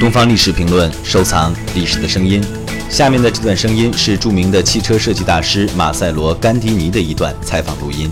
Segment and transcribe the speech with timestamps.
[0.00, 2.40] 东方历史评论，收藏历史的声音。
[2.88, 8.08] 下面的这段声音是著名的汽车设计大师马塞罗·甘迪尼的一段采访录音。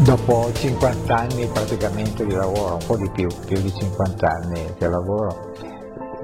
[0.00, 4.88] Dopo 50 anni praticamente di lavoro, un po' di più, più di 50 anni che
[4.88, 5.52] lavoro,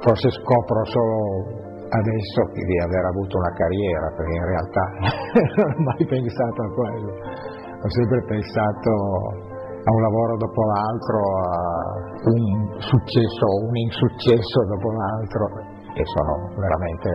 [0.01, 1.45] forse scopro solo
[1.93, 4.85] adesso di aver avuto una carriera, perché in realtà
[5.61, 7.12] non ho mai pensato a quello.
[7.85, 8.88] Ho sempre pensato
[9.60, 12.13] a un lavoro dopo l'altro, a
[12.95, 15.45] successo o un insuccesso dopo l'altro
[15.95, 17.09] e sono veramente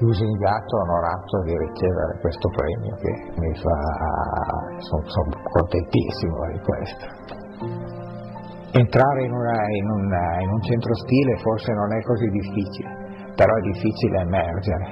[0.00, 3.78] lusingato, onorato di ricevere questo premio che mi fa,
[4.78, 7.04] sono, sono contentissimo di questo.
[8.68, 12.90] Entrare in, una, in, una, in un centro stile forse non è così difficile,
[13.34, 14.86] però è difficile emergere.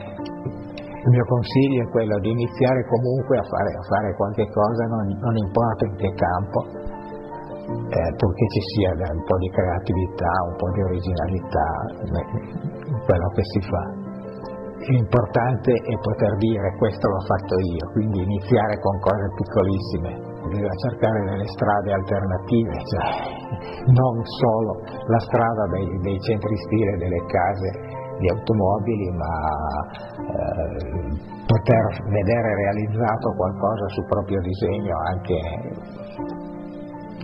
[1.07, 5.07] Il mio consiglio è quello di iniziare comunque a fare, a fare qualche cosa, non,
[5.07, 6.86] non importa in che campo,
[7.67, 11.69] eh, purché ci sia un po' di creatività, un po' di originalità
[12.07, 13.85] in quello che si fa.
[14.87, 20.11] L'importante è poter dire questo l'ho fatto io, quindi iniziare con cose piccolissime,
[20.47, 23.09] bisogna cercare delle strade alternative, cioè
[23.91, 24.73] non solo
[25.11, 27.69] la strada dei, dei centri stile, delle case
[28.19, 29.35] di automobili, ma
[30.23, 35.37] eh, poter vedere realizzato qualcosa sul proprio disegno anche